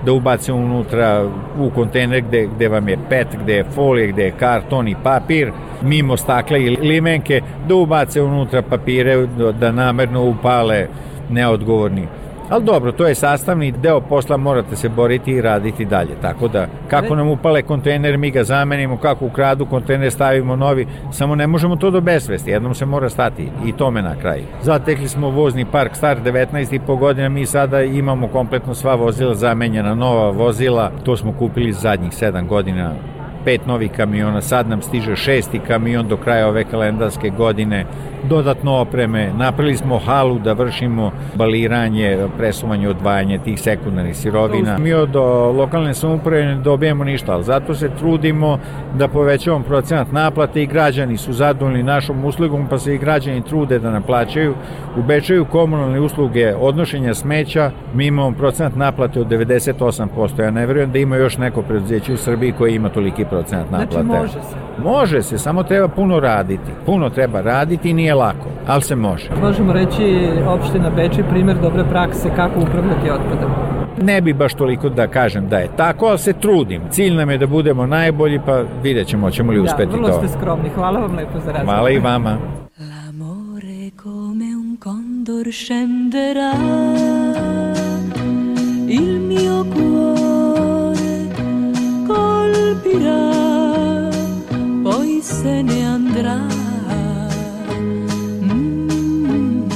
[0.04, 4.30] da ubacimo unutra u kontejner gde, gde vam je pet, gde je folije, gde je
[4.30, 9.26] karton i papir, mimo stakla i limenke, da ubace unutra papire,
[9.60, 10.86] da namerno upale
[11.30, 12.06] neodgovorni.
[12.50, 16.14] Ali dobro, to je sastavni deo posla, morate se boriti i raditi dalje.
[16.22, 21.34] Tako da, kako nam upale kontejner, mi ga zamenimo, kako ukradu kontejner, stavimo novi, samo
[21.34, 24.44] ne možemo to do besvesti, jednom se mora stati i tome na kraju.
[24.62, 30.30] Zatekli smo vozni park star 19,5 godina, mi sada imamo kompletno sva vozila zamenjena, nova
[30.30, 32.94] vozila, to smo kupili zadnjih 7 godina
[33.44, 37.86] pet novih kamiona, sad nam stiže šesti kamion do kraja ove kalendarske godine,
[38.24, 44.78] dodatno opreme, napravili smo halu da vršimo baliranje, presuvanje, odvajanje tih sekundarnih sirovina.
[44.78, 45.14] Mi od
[45.56, 48.58] lokalne samuprave ne dobijemo ništa, ali zato se trudimo
[48.94, 53.78] da povećavamo procenat naplate i građani su zadovoljni našom uslugom, pa se i građani trude
[53.78, 54.54] da naplaćaju.
[54.96, 60.42] U Bečaju komunalne usluge odnošenja smeća mi imamo procenat naplate od 98%.
[60.42, 63.92] Ja ne verujem da ima još neko preduzeće u Srbiji koje ima toliki procenat naplate.
[63.92, 64.67] Znači može se?
[64.84, 66.70] Može se, samo treba puno raditi.
[66.86, 69.30] Puno treba raditi i nije lako, ali se može.
[69.42, 73.50] Možemo reći opština Beči primjer dobre prakse kako upravljati otpadom.
[74.02, 76.82] Ne bi baš toliko da kažem da je tako, ali se trudim.
[76.90, 79.96] Cilj nam je da budemo najbolji, pa vidjet ćemo, ćemo li uspeti to.
[79.96, 80.68] Da, vrlo ste skromni.
[80.74, 81.64] Hvala vam lepo za razgovor.
[81.64, 82.38] Hvala i vama.
[82.78, 86.52] L'amore come un condor scenderà
[88.88, 91.10] Il mio cuore
[92.06, 93.47] colpirà
[95.42, 96.38] se ne andrà.
[98.42, 99.68] Mm.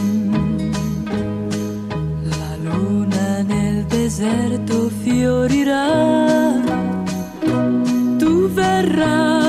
[2.32, 5.86] La luna nel deserto fiorirà,
[8.18, 9.41] tu verrai,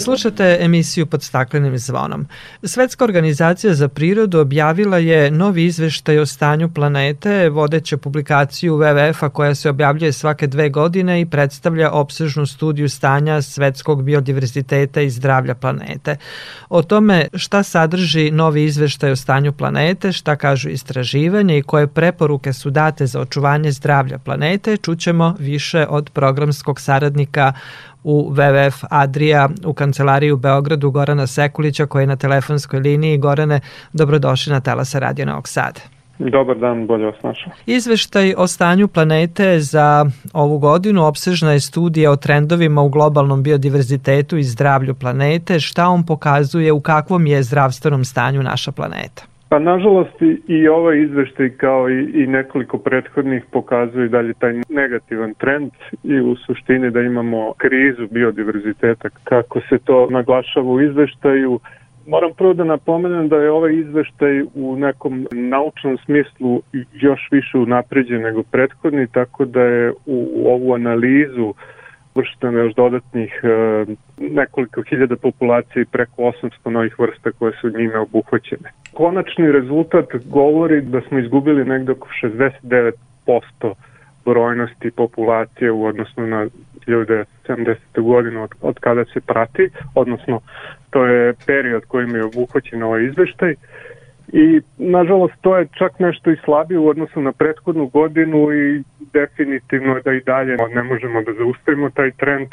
[0.00, 2.26] Slušate emisiju pod staklenim zvonom.
[2.62, 9.54] Svetska organizacija za prirodu objavila je novi izveštaj o stanju planete, vodeća publikaciju WWF-a koja
[9.54, 16.16] se objavljuje svake dve godine i predstavlja opsežnu studiju stanja svetskog biodiverziteta i zdravlja planete.
[16.68, 22.52] O tome šta sadrži novi izveštaj o stanju planete, šta kažu istraživanje i koje preporuke
[22.52, 27.52] su date za očuvanje zdravlja planete, čućemo više od programskog saradnika
[28.04, 33.18] u WWF Adria u kancelariji u Beogradu Gorana Sekulića koji je na telefonskoj liniji.
[33.18, 33.60] Gorane,
[33.92, 35.80] dobrodošli na Telasa Radio Novog Sada.
[36.18, 37.52] Dobar dan, bolje vas našao.
[37.66, 44.36] Izveštaj o stanju planete za ovu godinu opsežna je studija o trendovima u globalnom biodiverzitetu
[44.36, 45.60] i zdravlju planete.
[45.60, 49.29] Šta on pokazuje, u kakvom je zdravstvenom stanju naša planeta?
[49.50, 55.70] Pa nažalost i, ovaj izveštaj kao i, i nekoliko prethodnih pokazuje dalje taj negativan trend
[56.04, 61.60] i u suštini da imamo krizu biodiverziteta kako se to naglašava u izveštaju.
[62.06, 68.22] Moram prvo da napomenem da je ovaj izveštaj u nekom naučnom smislu još više unapređen
[68.22, 71.54] nego prethodni, tako da je u, u ovu analizu
[72.14, 73.84] vršteno još dodatnih e,
[74.20, 78.70] nekoliko hiljada populacija i preko 800 novih vrsta koje su njime obuhvaćene.
[78.94, 82.92] Konačni rezultat govori da smo izgubili negde oko 69%
[84.24, 86.46] brojnosti populacije u odnosu na
[86.86, 87.76] 1970.
[87.96, 90.40] godinu od, od kada se prati, odnosno
[90.90, 93.54] to je period kojim je obuhvaćen ovaj izveštaj
[94.32, 100.00] i nažalost to je čak nešto i slabije u odnosu na prethodnu godinu i definitivno
[100.04, 102.48] da i dalje ne možemo da zaustavimo taj trend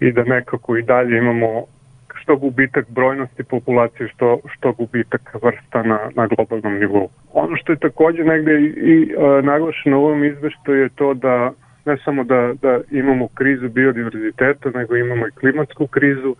[0.00, 1.64] i da nekako i dalje imamo
[2.14, 7.08] što gubitak brojnosti populacije, što, što gubitak vrsta na, na globalnom nivou.
[7.32, 11.52] Ono što je takođe negde i, i e, naglašeno u ovom izveštaju je to da
[11.84, 16.36] ne samo da, da imamo krizu biodiverziteta, nego imamo i klimatsku krizu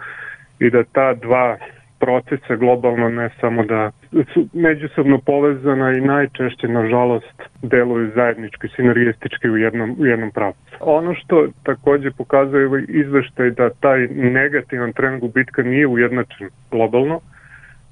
[0.58, 1.56] i da ta dva
[2.00, 3.90] procesa globalno ne samo da
[4.34, 10.76] su međusobno povezana i najčešće nažalost deluju zajednički, sinergistički u jednom, u jednom pravcu.
[10.80, 17.20] Ono što takođe pokazuje ovaj izveštaj da taj negativan trend gubitka nije ujednačen globalno,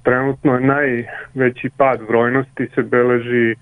[0.03, 3.55] trenutno je najveći pad brojnosti se beleži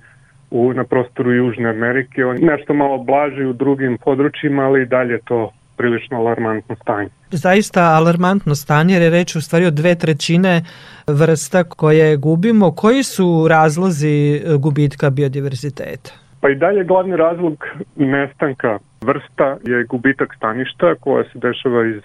[0.52, 5.20] u, na prostoru Južne Amerike, on nešto malo blaži u drugim područjima, ali i dalje
[5.26, 7.10] to prilično alarmantno stanje.
[7.32, 10.64] Zaista alarmantno stanje, jer je reč u stvari o dve trećine
[11.08, 12.72] vrsta koje gubimo.
[12.72, 16.12] Koji su razlozi gubitka biodiverziteta?
[16.42, 17.66] Pa i dalje glavni razlog
[17.96, 22.02] nestanka vrsta je gubitak staništa koja se dešava iz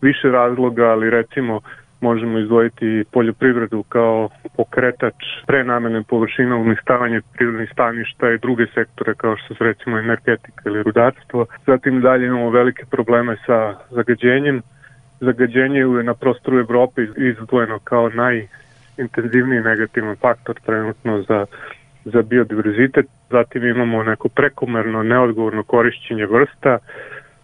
[0.00, 1.60] više razloga, ali recimo
[2.02, 5.14] možemo izdvojiti poljoprivredu kao pokretač
[5.46, 11.46] prenamene površina, uništavanje prirodnih staništa i druge sektore kao što su recimo energetika ili rudarstvo.
[11.66, 14.62] Zatim dalje imamo velike probleme sa zagađenjem.
[15.20, 21.46] Zagađenje je na prostoru Evrope izdvojeno kao najintenzivniji negativan faktor trenutno za
[22.04, 26.78] za biodiverzitet, zatim imamo neko prekomerno neodgovorno korišćenje vrsta,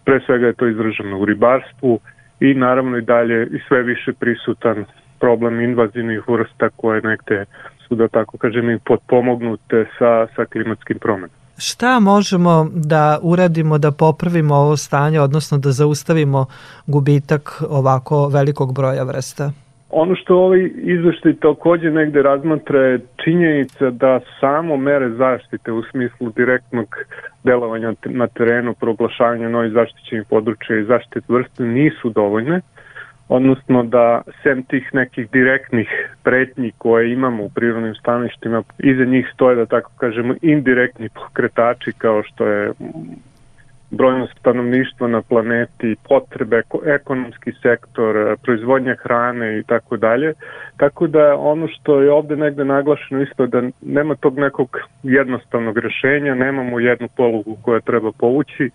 [0.05, 1.99] pre svega je to izraženo u ribarstvu,
[2.39, 4.85] i naravno i dalje i sve više prisutan
[5.19, 7.45] problem invazivnih vrsta koje negde
[7.87, 11.29] su da tako kažem i potpomognute sa, sa klimatskim promenom.
[11.57, 16.45] Šta možemo da uradimo da popravimo ovo stanje, odnosno da zaustavimo
[16.87, 19.51] gubitak ovako velikog broja vrsta?
[19.89, 26.29] Ono što ovaj izveštaj takođe negde razmatra je činjenica da samo mere zaštite u smislu
[26.35, 26.95] direktnog
[27.43, 32.61] delovanja na terenu, proglašavanja novih zaštićenih područja i zaštite vrste nisu dovoljne,
[33.29, 35.89] odnosno da sem tih nekih direktnih
[36.23, 42.23] pretnji koje imamo u prirodnim staništima, iza njih stoje, da tako kažemo, indirektni pokretači kao
[42.23, 42.71] što je
[43.91, 50.33] brojnost stanovništva na planeti, potrebe, ekonomski sektor, proizvodnja hrane i tako dalje.
[50.77, 56.35] Tako da ono što je ovde negde naglašeno isto da nema tog nekog jednostavnog rešenja,
[56.35, 58.69] nemamo jednu polugu koja treba povući,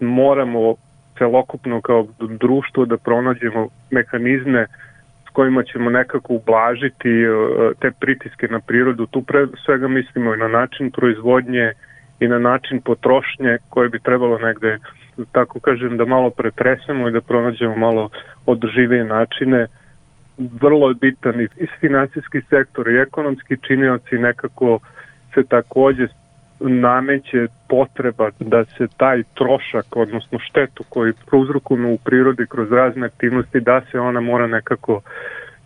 [0.00, 0.74] moramo
[1.18, 4.66] celokupno kao društvo da pronađemo mehanizme
[5.26, 7.26] s kojima ćemo nekako ublažiti e,
[7.80, 9.06] te pritiske na prirodu.
[9.06, 11.72] Tu pre svega mislimo i na način proizvodnje
[12.20, 14.78] i na način potrošnje koje bi trebalo negde,
[15.32, 18.10] tako kažem, da malo pretresemo i da pronađemo malo
[18.46, 19.66] održivije načine.
[20.38, 24.78] Vrlo je bitan i finansijski sektor i ekonomski činioci nekako
[25.34, 26.06] se takođe
[26.60, 33.60] nameće potreba da se taj trošak, odnosno štetu koji prouzrokujemo u prirodi kroz razne aktivnosti,
[33.60, 35.00] da se ona mora nekako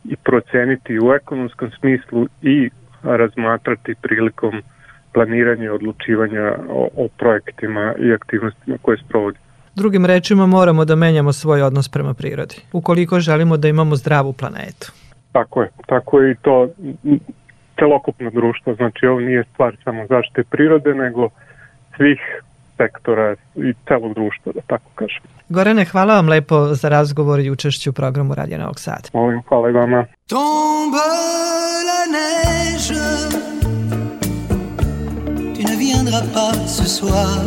[0.05, 2.71] i proceniti u ekonomskom smislu i
[3.03, 4.63] razmatrati prilikom
[5.13, 9.39] planiranja i odlučivanja o, o projektima i aktivnostima koje sprovodi.
[9.75, 14.93] Drugim rečima moramo da menjamo svoj odnos prema prirodi, ukoliko želimo da imamo zdravu planetu.
[15.33, 16.69] Tako je, tako je i to
[17.79, 21.29] celokupno društvo, znači ovo nije stvar samo zaštite prirode, nego
[21.97, 22.19] svih
[22.77, 25.23] sektora i celog društva, da tako kažem.
[25.49, 29.09] Gorane, hvala vam lepo za razgovor i učešću u programu Radija Novog Sada.
[29.13, 30.07] Molim, hvala i vama.
[30.27, 31.07] Tombe
[31.89, 33.08] la neige
[36.11, 37.39] Pas ce soir.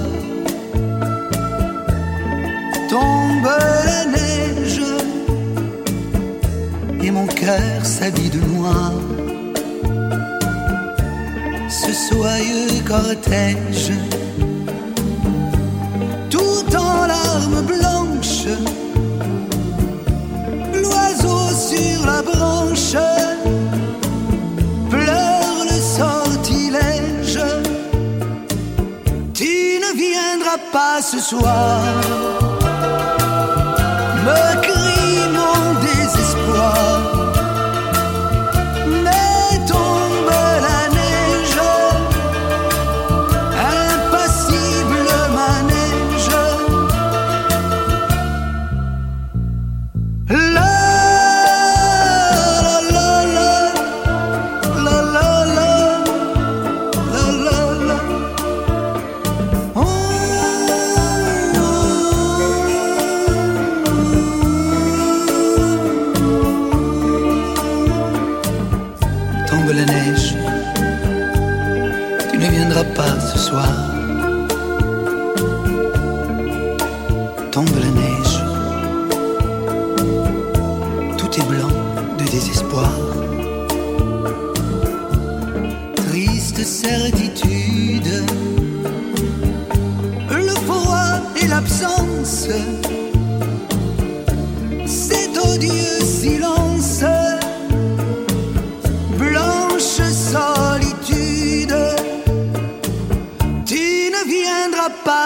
[2.90, 3.50] Tombe
[3.86, 4.82] la neige
[7.02, 8.92] Et mon cœur s'habille de noir.
[11.70, 13.94] Ce soyeux cortège,
[30.72, 32.51] pas ce soir.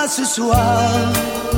[0.08, 1.55] ce soir.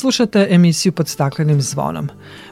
[0.00, 2.08] Slušate emisiju pod staklenim zvonom.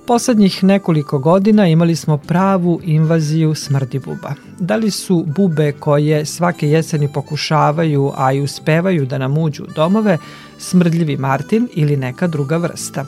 [0.07, 4.32] Poslednjih nekoliko godina imali smo pravu invaziju smrdi buba.
[4.59, 9.72] Da li su bube koje svake jeseni pokušavaju, a i uspevaju da nam uđu u
[9.76, 10.18] domove,
[10.59, 13.07] smrdljivi martin ili neka druga vrsta?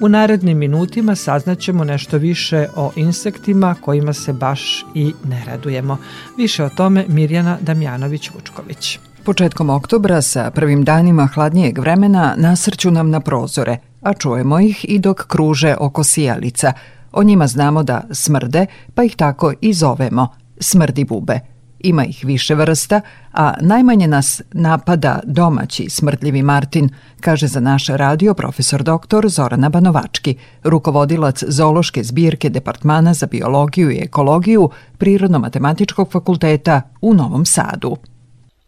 [0.00, 5.98] U narednim minutima saznaćemo nešto više o insektima kojima se baš i ne radujemo.
[6.36, 8.98] Više o tome Mirjana Damjanović-Vučković.
[9.24, 14.98] Početkom oktobra sa prvim danima hladnijeg vremena nasrću nam na prozore, a čujemo ih i
[14.98, 16.72] dok kruže oko sijalica.
[17.12, 20.28] O njima znamo da smrde, pa ih tako i zovemo,
[20.60, 21.40] smrdi bube.
[21.80, 23.00] Ima ih više vrsta,
[23.32, 26.88] a najmanje nas napada domaći smrdljivi Martin,
[27.20, 29.28] kaže za naš radio profesor dr.
[29.28, 37.96] Zorana Banovački, rukovodilac zoološke zbirke Departmana za biologiju i ekologiju Prirodno-matematičkog fakulteta u Novom Sadu.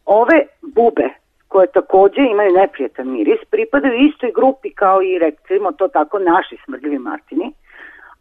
[0.06, 1.08] Ove bube
[1.48, 6.98] koje takođe imaju neprijetan miris, pripadaju istoj grupi kao i, recimo to tako, naši smrdljivi
[6.98, 7.52] martini,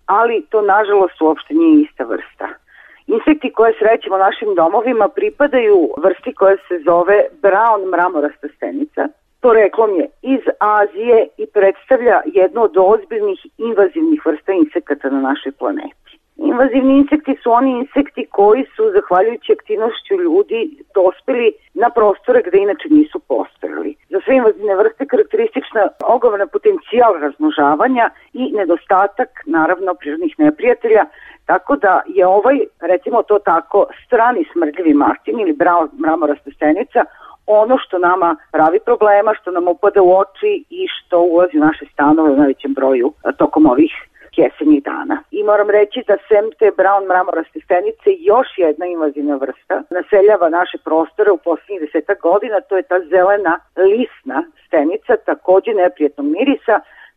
[0.06, 2.48] ali to nažalost uopšte nije ista vrsta.
[3.08, 9.08] Insekti koje srećemo našim domovima pripadaju vrsti koja se zove brown mramorasta stenica.
[9.42, 16.20] Poreklom je iz Azije i predstavlja jednu od ozbiljnih invazivnih vrsta insekata na našoj planeti.
[16.38, 20.60] Invazivni insekti su oni insekti koji su, zahvaljujući aktivnošću ljudi,
[20.96, 23.96] dospeli na prostore gde inače nisu postojali.
[24.10, 25.82] Za sve invazivne vrste karakteristična
[26.16, 31.06] ogromna potencijal razmnožavanja i nedostatak, naravno, prirodnih neprijatelja,
[31.46, 37.02] tako da je ovaj, recimo to tako, strani smrdljivi martin ili bravo mramorasta stenica
[37.48, 41.86] ono što nama pravi problema, što nam upada u oči i što ulazi u naše
[41.94, 43.92] stanove u najvećem broju tokom ovih
[44.42, 45.16] jesenjih dana.
[45.38, 50.78] I moram reći da sem te brown mramoraste stenice još jedna invazivna vrsta naseljava naše
[50.88, 53.54] prostore u poslednjih deseta godina, to je ta zelena
[53.92, 56.76] lisna stenica, takođe neprijetnog mirisa,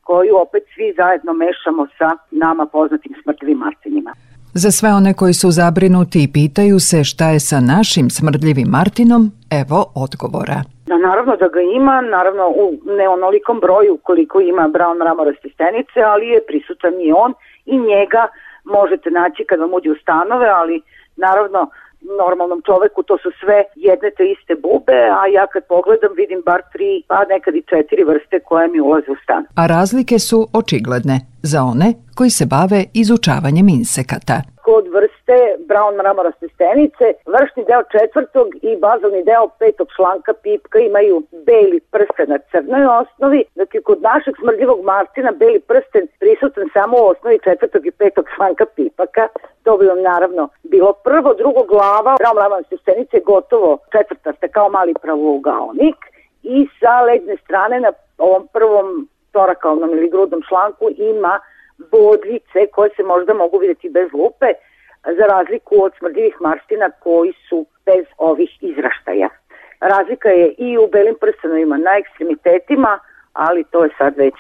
[0.08, 4.12] koju opet svi zajedno mešamo sa nama poznatim smrtljivim martinima.
[4.54, 9.22] Za sve one koji su zabrinuti i pitaju se šta je sa našim smrdljivim Martinom,
[9.62, 10.77] evo odgovora.
[10.88, 12.64] Da, naravno da ga ima, naravno u
[12.98, 17.34] ne onolikom broju koliko ima brown mramoraste stenice, ali je prisutan i on
[17.66, 18.22] i njega
[18.64, 20.82] možete naći kad vam uđe u stanove, ali
[21.16, 21.70] naravno
[22.20, 26.60] normalnom čoveku to su sve jedne te iste bube, a ja kad pogledam vidim bar
[26.72, 29.42] tri, pa nekad i četiri vrste koje mi ulaze u stan.
[29.60, 34.36] A razlike su očigledne za one koji se bave izučavanjem insekata
[34.68, 35.17] kod vrste
[35.68, 42.28] brown mramoraste stenice, vršni deo četvrtog i bazalni deo petog članka pipka imaju beli prsten
[42.28, 47.38] na crnoj osnovi, dok je kod našeg smrdljivog martina beli prsten prisutan samo u osnovi
[47.44, 49.28] četvrtog i petog članka pipaka.
[49.64, 54.94] To bi vam naravno bilo prvo, drugo glava brown mramoraste stenice gotovo četvrtaste kao mali
[55.02, 55.96] pravougaonik.
[56.42, 61.40] I sa leđne strane na ovom prvom torakalnom ili grudnom članku ima
[61.90, 64.46] bodljice koje se možda mogu videti bez lupe,
[65.18, 69.28] za razliku od smrdljivih marstina koji su bez ovih izraštaja.
[69.80, 72.98] Razlika je i u belim prstenovima na ekstremitetima,
[73.32, 74.34] ali to je sad već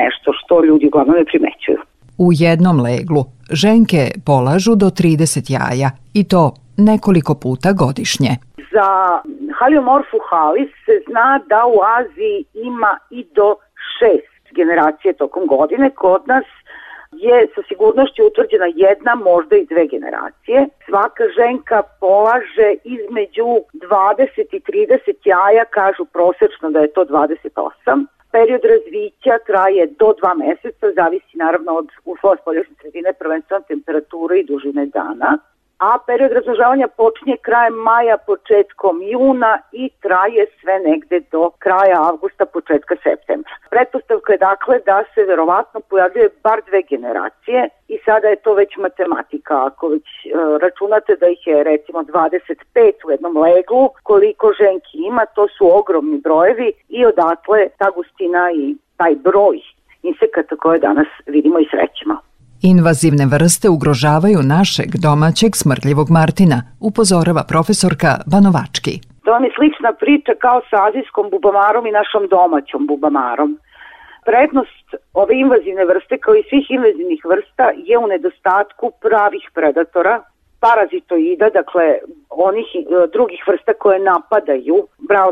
[0.00, 1.78] nešto što ljudi uglavnom ne primećuju.
[2.18, 8.32] U jednom leglu ženke polažu do 30 jaja i to nekoliko puta godišnje.
[8.74, 8.88] Za
[9.58, 12.38] Haliomorfu halis se zna da u Aziji
[12.70, 13.48] ima i do
[13.96, 15.90] šest generacije tokom godine.
[15.90, 16.44] Kod nas
[17.12, 20.66] je sa sigurnošću utvrđena jedna, možda i dve generacije.
[20.86, 28.06] Svaka ženka polaže između 20 i 30 jaja, kažu prosečno da je to 28.
[28.32, 34.44] Period razvića traje do dva meseca, zavisi naravno od uslova spoljašnje sredine, prvenstveno temperature i
[34.44, 35.38] dužine dana
[35.82, 42.44] a period razmnožavanja počinje krajem maja, početkom juna i traje sve negde do kraja avgusta,
[42.46, 43.54] početka septembra.
[43.70, 48.76] Pretpostavka je dakle da se verovatno pojavljuje bar dve generacije i sada je to već
[48.76, 49.66] matematika.
[49.66, 50.30] Ako već e,
[50.62, 56.18] računate da ih je recimo 25 u jednom leglu, koliko ženki ima, to su ogromni
[56.18, 59.60] brojevi i odatle ta gustina i taj broj
[60.02, 62.31] insekata koje danas vidimo i srećemo.
[62.70, 66.58] Invazivne vrste ugrožavaju našeg domaćeg smrtljivog Martina,
[66.88, 68.94] upozorava profesorka Banovački.
[69.24, 73.50] To vam je slična priča kao sa azijskom bubamarom i našom domaćom bubamarom.
[74.28, 74.86] Prednost
[75.22, 80.14] ove invazivne vrste kao i svih invazivnih vrsta je u nedostatku pravih predatora,
[80.64, 81.86] parazitoida, dakle
[82.48, 82.80] onih e,
[83.14, 84.76] drugih vrsta koje napadaju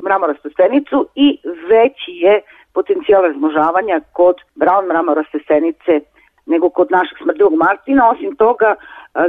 [0.06, 1.26] mramorastu stenicu i
[1.70, 2.34] veći je
[2.74, 5.92] potencijal razmožavanja kod brown mramoraste stenice
[6.50, 8.10] nego kod našeg smrdljivog martina.
[8.10, 8.74] Osim toga,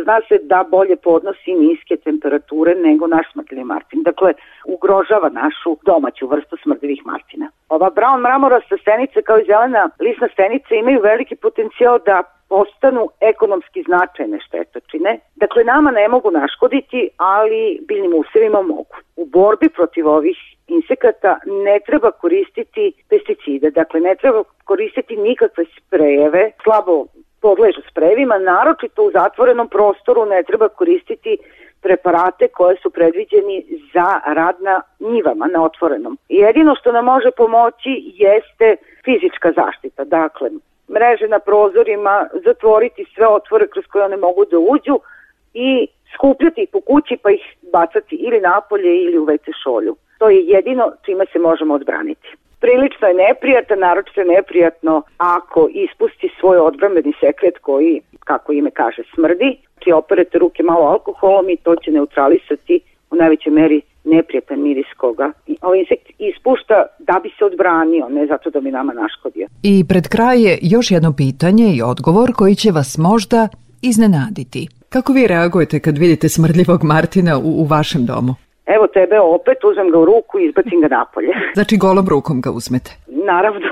[0.03, 4.03] zna se da bolje podnosi niske temperature nego naš smrdljivi martin.
[4.03, 4.33] Dakle,
[4.65, 7.51] ugrožava našu domaću vrstu smrdljivih martina.
[7.69, 13.83] Ova brown mramorasta stenica kao i zelena lisna stenica imaju veliki potencijal da postanu ekonomski
[13.83, 15.19] značajne štetočine.
[15.35, 18.95] Dakle, nama ne mogu naškoditi, ali biljnim usevima mogu.
[19.15, 26.51] U borbi protiv ovih insekata ne treba koristiti pesticide, dakle ne treba koristiti nikakve sprejeve,
[26.63, 27.05] slabo
[27.41, 31.37] podležu sprejevima, naročito u zatvorenom prostoru ne treba koristiti
[31.81, 36.17] preparate koje su predviđeni za rad na njivama, na otvorenom.
[36.29, 38.75] Jedino što nam može pomoći jeste
[39.05, 40.49] fizička zaštita, dakle
[40.89, 44.99] mreže na prozorima, zatvoriti sve otvore kroz koje one mogu da uđu
[45.53, 49.95] i skupljati ih po kući pa ih bacati ili napolje ili u WC šolju.
[50.19, 52.27] To je jedino čime se možemo odbraniti.
[52.63, 59.01] Prilično je neprijatno, naročito je neprijatno ako ispusti svoj odbrambeni sekret koji, kako ime kaže,
[59.15, 59.49] smrdi.
[59.79, 62.79] Ti operete ruke malo alkoholom i to će neutralisati
[63.11, 65.31] u najvećoj meri neprijatan miris koga
[65.61, 69.47] ovaj insekt ispušta da bi se odbranio, ne zato da bi nama naškodio.
[69.63, 73.47] I pred kraj je još jedno pitanje i odgovor koji će vas možda
[73.81, 74.67] iznenaditi.
[74.89, 78.35] Kako vi reagujete kad vidite smrdljivog Martina u, u vašem domu?
[78.65, 81.33] Evo tebe opet, uzmem ga u ruku i izbacim ga napolje.
[81.57, 82.91] Znači golom rukom ga uzmete?
[83.07, 83.69] Naravno.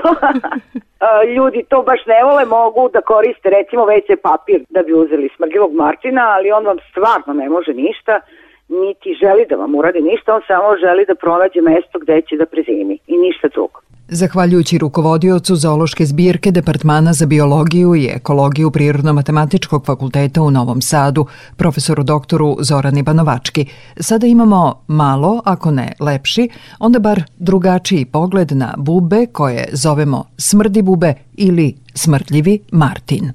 [1.36, 5.72] Ljudi to baš ne vole, mogu da koriste recimo WC papir da bi uzeli smrdljivog
[5.74, 8.20] Martina, ali on vam stvarno ne može ništa
[8.68, 12.46] niti želi da vam uradi ništa, on samo želi da pronađe mesto gde će da
[12.46, 13.80] prezimi i ništa drugo.
[14.12, 22.02] Zahvaljujući rukovodiocu zoološke zbirke Departmana za biologiju i ekologiju Prirodno-matematičkog fakulteta u Novom Sadu, profesoru
[22.02, 23.66] doktoru Zorani Banovački,
[24.00, 26.48] sada imamo malo, ako ne lepši,
[26.78, 33.32] onda bar drugačiji pogled na bube koje zovemo smrdi bube ili smrtljivi Martin.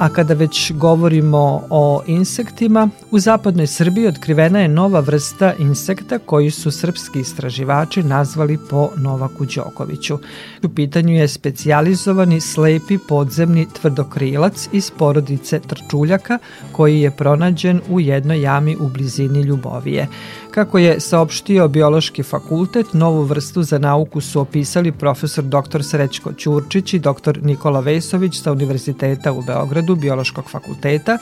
[0.00, 6.50] A kada već govorimo o insektima, u zapadnoj Srbiji otkrivena je nova vrsta insekta koji
[6.50, 10.18] su srpski istraživači nazvali po Novaku Đokoviću.
[10.66, 16.38] U pitanju je specijalizovani slepi podzemni tvrdokrilac iz porodice trčuljaka
[16.72, 20.08] koji je pronađen u jednoj jami u blizini Ljubovije.
[20.50, 25.84] Kako je saopštio Biološki fakultet, novu vrstu za nauku su opisali profesor dr.
[25.84, 27.38] Srećko Ćurčić i dr.
[27.42, 31.18] Nikola Vesović sa Univerziteta u Beogradu Biološkog fakulteta,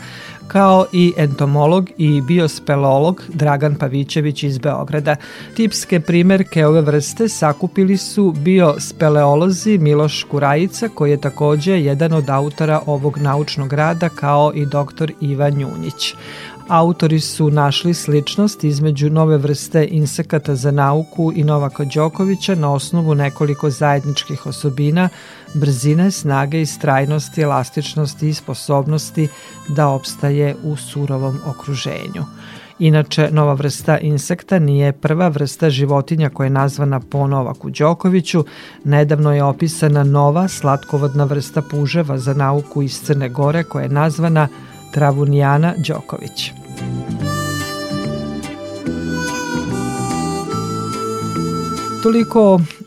[0.49, 5.17] kao i entomolog i biospelolog Dragan Pavićević iz Beograda.
[5.57, 12.81] Tipske primerke ove vrste sakupili su biospeleolozi Miloš Kurajica, koji je takođe jedan od autora
[12.87, 15.13] ovog naučnog rada, kao i dr.
[15.21, 16.15] Ivan Njunjić.
[16.69, 23.15] Autori su našli sličnost između nove vrste insekata za nauku i Novaka Đokovića na osnovu
[23.15, 25.09] nekoliko zajedničkih osobina,
[25.55, 29.29] brzine, snage, istrajnosti, elastičnosti i sposobnosti
[29.69, 32.25] da opstaje u surovom okruženju.
[32.79, 38.45] Inače, nova vrsta insekta nije prva vrsta životinja koja je nazvana po Novaku Đokoviću.
[38.85, 44.49] Nedavno je opisana nova slatkovodna vrsta puževa za nauku iz Crne Gore koja je nazvana
[44.93, 46.51] Travunijana Đoković.
[52.03, 52.61] Toliko